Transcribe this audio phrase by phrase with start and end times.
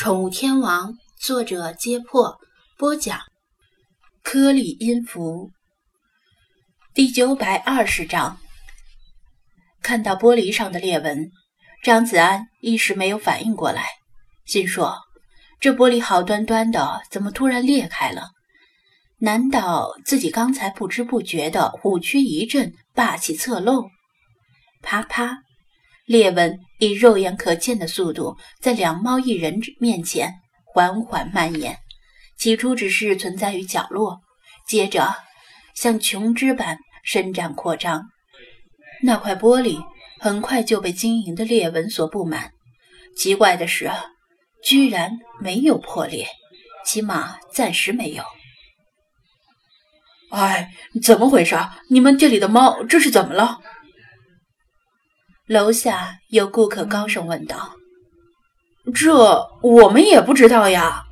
[0.00, 2.38] 宠物天王，作者：揭破，
[2.78, 3.20] 播讲：
[4.22, 5.50] 颗粒音符。
[6.94, 8.38] 第九百二十章。
[9.82, 11.30] 看到玻璃上的裂纹，
[11.82, 13.88] 张子安一时没有反应过来，
[14.46, 14.96] 心说：
[15.60, 18.30] 这玻璃好端端的，怎么突然裂开了？
[19.18, 23.90] 难道自己刚才不知不觉的虎躯一震，霸气侧漏？
[24.80, 25.42] 啪啪。
[26.10, 31.78] 裂纹以肉眼可见的速度在两猫一人面前缓缓蔓延，
[32.36, 34.18] 起初只是存在于角落，
[34.66, 35.14] 接着
[35.72, 38.08] 像琼枝般伸展扩张。
[39.04, 39.80] 那块玻璃
[40.18, 42.50] 很快就被晶莹的裂纹所布满。
[43.16, 43.88] 奇怪的是，
[44.64, 46.26] 居然没有破裂，
[46.84, 48.24] 起码暂时没有。
[50.32, 50.72] 哎，
[51.04, 51.56] 怎么回事？
[51.88, 53.60] 你们店里的猫这是怎么了？
[55.50, 57.74] 楼下有顾客高声问道
[58.94, 59.12] ：“这
[59.62, 61.02] 我们也不知道呀。”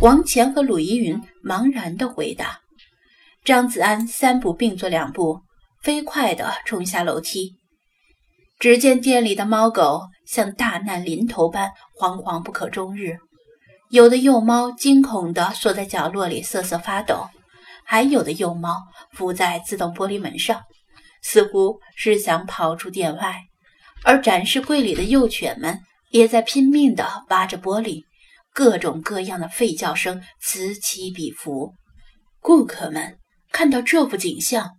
[0.00, 2.60] 王强和鲁依云茫然的回答。
[3.44, 5.40] 张子安三步并作两步，
[5.82, 7.56] 飞快地冲下楼梯。
[8.60, 13.18] 只见店里的猫狗像大难临头般惶惶不可终日，
[13.90, 17.26] 有的幼猫惊恐地缩在角落里瑟瑟发抖，
[17.84, 20.62] 还有的幼猫伏在自动玻璃门上，
[21.22, 23.46] 似乎是想跑出店外。
[24.04, 28.04] 而展示柜里的幼犬们也在拼命地挖着玻璃，
[28.54, 31.74] 各种各样的吠叫声此起彼伏。
[32.40, 33.18] 顾客们
[33.52, 34.70] 看到这幅景象，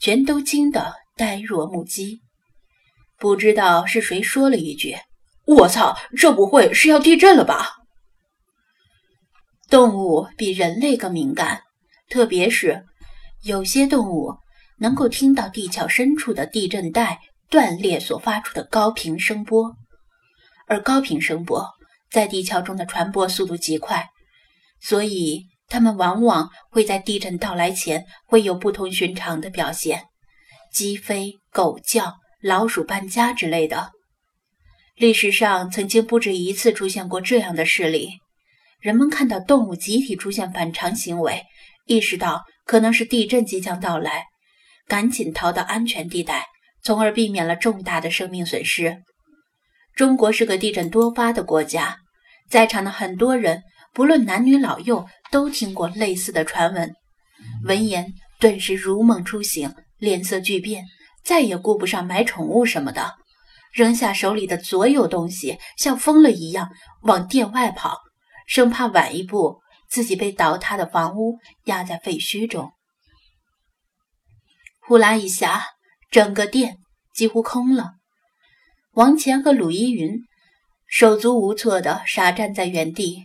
[0.00, 2.20] 全都惊得呆若木鸡。
[3.18, 4.96] 不知道是谁说了一句
[5.46, 7.76] ：“我操，这不会是要地震了吧？”
[9.70, 11.62] 动物比人类更敏感，
[12.08, 12.84] 特别是
[13.42, 14.34] 有些动物
[14.78, 17.20] 能够听到地壳深处的地震带。
[17.52, 19.76] 断裂所发出的高频声波，
[20.66, 21.68] 而高频声波
[22.10, 24.08] 在地壳中的传播速度极快，
[24.80, 30.04] 所以它们往往会在地震到来前会有不同寻常的表现，
[30.72, 33.90] 鸡飞狗叫、老鼠搬家之类的。
[34.96, 38.12] 历史上曾经不止一次出现过这样的事例，
[38.80, 41.42] 人们看到动物集体出现反常行为，
[41.84, 44.24] 意识到可能是地震即将到来，
[44.88, 46.46] 赶紧逃到安全地带。
[46.82, 49.02] 从而避免了重大的生命损失。
[49.94, 51.98] 中国是个地震多发的国家，
[52.48, 53.62] 在场的很多人，
[53.92, 56.94] 不论男女老幼，都听过类似的传闻。
[57.64, 60.86] 闻言，顿时如梦初醒，脸色巨变，
[61.22, 63.14] 再也顾不上买宠物什么的，
[63.72, 66.70] 扔下手里的所有东西，像疯了一样
[67.02, 67.98] 往店外跑，
[68.46, 69.60] 生怕晚一步
[69.90, 72.72] 自己被倒塌的房屋压在废墟中。
[74.80, 75.66] 呼啦一下。
[76.12, 76.76] 整个店
[77.14, 77.94] 几乎空了，
[78.92, 80.20] 王乾和鲁依云
[80.86, 83.24] 手足无措地傻站在原地，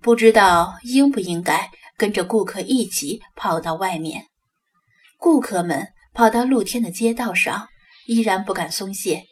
[0.00, 4.26] 不知道应不应该跟着顾客一起跑到外面。
[5.18, 7.66] 顾客们跑到露天的街道上，
[8.06, 9.24] 依然不敢松懈，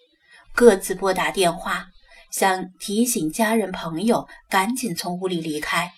[0.52, 1.86] 各自拨打电话，
[2.32, 5.92] 想提醒家人朋友赶紧从屋里离开。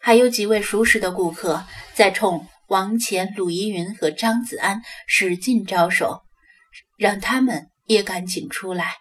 [0.00, 1.64] 还有几位熟识的顾客
[1.94, 2.48] 在冲。
[2.68, 6.22] 王乾、鲁依云和张子安使劲招手，
[6.98, 8.96] 让他们也赶紧出来。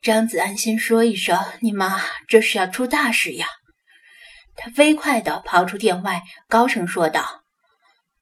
[0.00, 3.46] 张子安先说一声：“你妈，这是要出大事呀！”
[4.54, 7.42] 他飞快地跑出店外，高声说道：“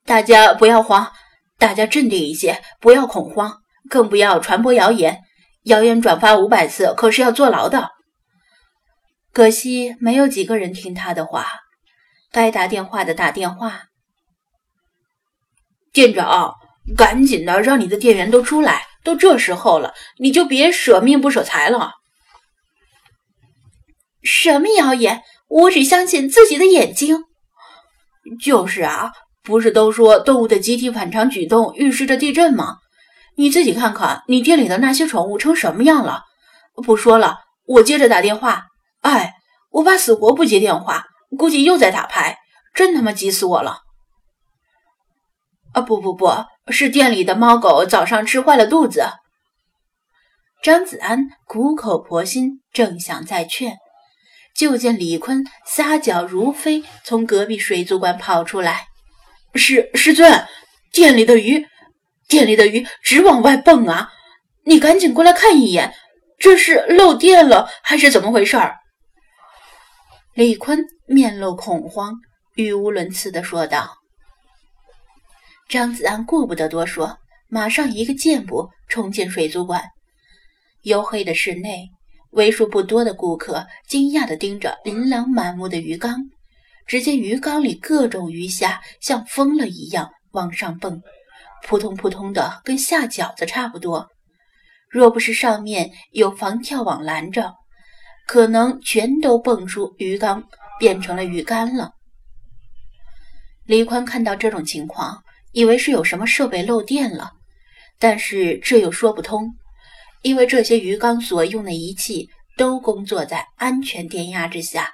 [0.05, 1.13] 大家不要慌，
[1.59, 5.21] 大家镇定一些，不要恐慌，更不要传播谣言。
[5.65, 7.91] 谣言转发五百次，可是要坐牢的。”
[9.33, 11.47] 可惜没有几个人听他的话，
[12.31, 13.83] 该打电话的打电话。
[15.93, 16.55] 店长，
[16.97, 18.83] 赶紧的，让你的店员都出来！
[19.03, 21.93] 都这时候了，你就别舍命不舍财了。
[24.23, 25.23] 什么谣言？
[25.49, 27.23] 我只相信自己的眼睛。
[28.43, 29.13] 就是啊，
[29.45, 32.79] 不是都说动物的集体反常举动预示着地震吗？
[33.37, 36.25] 你自己看看，你店里的那些宠物成什么样了？
[36.85, 38.65] 不说了，我接着打电话。
[39.03, 39.35] 哎，
[39.71, 41.05] 我爸死活不接电话，
[41.39, 42.39] 估计又在打牌，
[42.75, 43.86] 真他妈急死我了。
[45.77, 49.11] 啊不不不是店里的猫狗早上吃坏了肚子。
[50.63, 53.77] 张子安苦口婆心，正想再劝，
[54.57, 58.87] 就见李坤撒脚如飞，从隔壁水族馆跑出来。
[59.55, 60.47] 师师尊，
[60.93, 61.67] 店里的鱼，
[62.27, 64.11] 店里的鱼直往外蹦啊！
[64.65, 65.95] 你赶紧过来看一眼，
[66.39, 68.77] 这是漏电了还是怎么回事儿？
[70.33, 72.15] 李坤面露恐慌，
[72.55, 73.99] 语无伦次地说道。
[75.77, 77.19] 张子安顾不得多说，
[77.49, 79.85] 马上一个箭步冲进水族馆。
[80.85, 81.91] 黝黑的室内，
[82.31, 86.17] 为数不多的顾客惊讶地盯着琳琅满目的鱼缸，
[86.87, 90.99] 只见鱼缸里各种鱼虾像疯了一样往上蹦，
[91.67, 94.09] 扑通扑通的，跟下饺子差不多。
[94.89, 97.53] 若不是上面有防跳网拦着，
[98.27, 100.43] 可能全都蹦出鱼缸，
[100.81, 101.91] 变成了鱼干了。
[103.67, 105.23] 李宽看到这种情况，
[105.57, 107.31] 以为是有什么设备漏电了，
[107.99, 109.55] 但是这又说不通，
[110.21, 114.93] 因为这些鱼缸所用的仪器都工作在安全电压之下，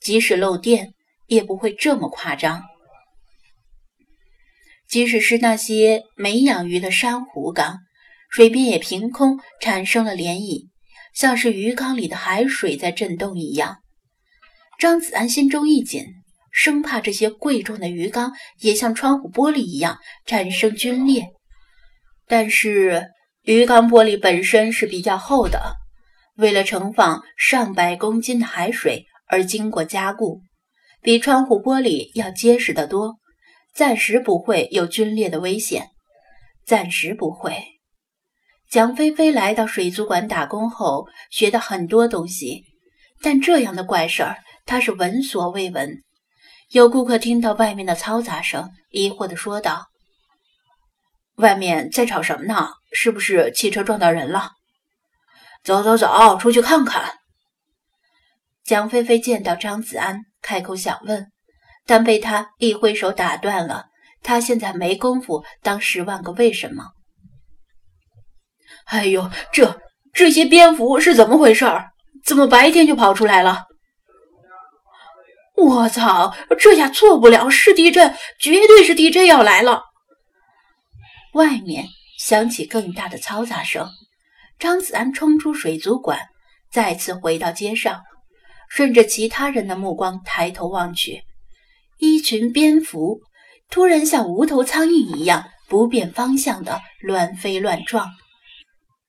[0.00, 0.94] 即使漏电
[1.26, 2.62] 也不会这么夸张。
[4.88, 7.80] 即使是那些没养鱼的珊瑚缸，
[8.30, 10.68] 水边也凭空产生了涟漪，
[11.12, 13.78] 像是鱼缸里的海水在震动一样。
[14.78, 16.06] 张子安心中一紧。
[16.50, 21.28] 生怕这些贵重的鱼缸也像窗户玻璃一样产生皲裂，
[22.26, 23.10] 但是
[23.42, 25.76] 鱼缸玻璃本身是比较厚的，
[26.36, 30.40] 为了盛放上百公斤的海水而经过加固，
[31.02, 33.16] 比窗户玻璃要结实得多，
[33.74, 35.88] 暂时不会有皲裂的危险，
[36.64, 37.62] 暂时不会。
[38.70, 42.64] 蒋菲菲来到水族馆打工后，学的很多东西，
[43.22, 44.36] 但这样的怪事儿，
[44.66, 46.02] 她是闻所未闻。
[46.68, 49.86] 有顾客听到外面的嘈杂声，疑惑地说道
[51.36, 52.68] ：“外面在吵什么呢？
[52.92, 54.52] 是不是汽车撞到人了？”
[55.64, 57.14] 走走走，出去看看。
[58.64, 61.32] 蒋菲菲见到张子安，开口想问，
[61.86, 63.86] 但被他一挥手打断了。
[64.22, 66.84] 他现在没工夫当十万个为什么。
[68.84, 69.80] 哎呦，这
[70.12, 71.64] 这些蝙蝠是怎么回事？
[72.26, 73.64] 怎么白天就跑出来了？
[75.58, 76.34] 我操！
[76.58, 79.82] 这下错不了，是地震，绝对是地震要来了。
[81.34, 83.90] 外面响起更大的嘈杂声，
[84.58, 86.28] 张子安冲出水族馆，
[86.70, 88.02] 再次回到街上，
[88.68, 91.24] 顺着其他人的目光抬头望去，
[91.98, 93.20] 一群蝙蝠
[93.68, 98.08] 突然像无头苍蝇一样不变方向的乱飞乱撞，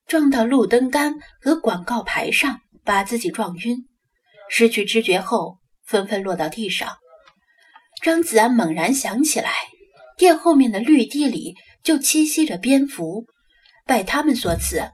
[0.07, 3.87] 撞到路灯杆和广告牌上，把自己撞晕，
[4.49, 5.58] 失去知觉后。
[5.89, 6.97] 纷纷落到地上。
[8.03, 9.51] 张子安猛然想起来，
[10.17, 13.25] 店后面的绿地里就栖息着蝙蝠。
[13.87, 14.91] 拜他们所赐，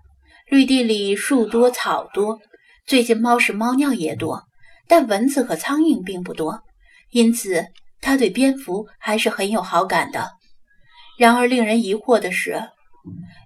[0.49, 2.39] 绿地里树多草多，
[2.87, 4.43] 最近猫屎猫尿也多，
[4.87, 6.63] 但蚊子和苍蝇并不多，
[7.11, 7.65] 因此
[7.99, 10.31] 他对蝙蝠还是很有好感的。
[11.19, 12.69] 然而令人疑惑的是，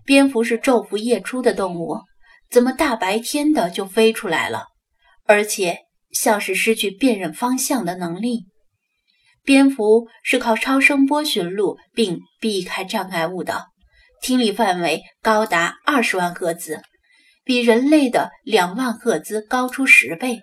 [0.05, 1.97] 蝙蝠是昼伏夜出的动物，
[2.51, 4.67] 怎么大白天的就飞出来了？
[5.25, 5.88] 而且。
[6.11, 8.45] 像是失去辨认方向的能力。
[9.43, 13.67] 蝙蝠是靠超声波寻路并避开障碍物的，
[14.21, 16.81] 听力范围高达二十万赫兹，
[17.43, 20.41] 比人类的两万赫兹高出十倍。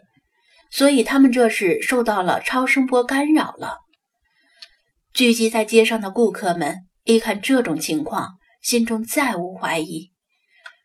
[0.71, 3.79] 所以他们这是受到了超声波干扰了。
[5.15, 10.11] 聚集在街上的顾客们一看这种情况，心中再无怀疑。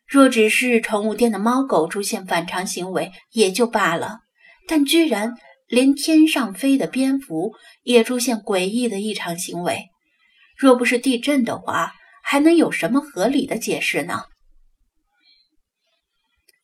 [0.07, 4.19] 若只是宠物店的猫狗出现反常行为，也就罢了。
[4.71, 5.33] 但居然
[5.67, 7.51] 连天上飞的蝙蝠
[7.83, 9.89] 也出现诡异的异常行为，
[10.55, 11.91] 若不是地震的话，
[12.23, 14.23] 还能有什么合理的解释呢？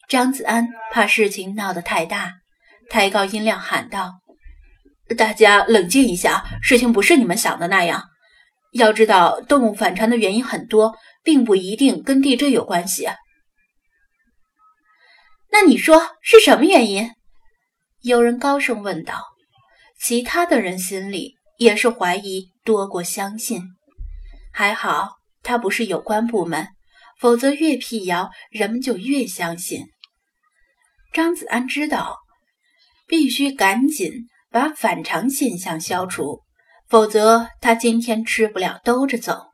[0.07, 2.35] 张子安怕事情闹得太大，
[2.89, 4.21] 抬高音量喊道
[5.17, 8.05] ：“大家冷静一下，事情不是你们想的那样。
[8.71, 10.95] 要知道，动物反常的原因很多，
[11.25, 13.09] 并不一定跟地震有关系。
[15.51, 17.11] 那你说是什么原因？”
[18.01, 19.23] 有人高声问道，
[19.99, 23.63] 其他的人心里也是怀疑多过相信。
[24.53, 26.67] 还好他不是有关部门，
[27.19, 29.87] 否则越辟谣，人们就越相信。
[31.11, 32.19] 张子安知道，
[33.07, 36.43] 必须赶紧把反常现象消除，
[36.87, 39.47] 否则他今天吃不了兜着走。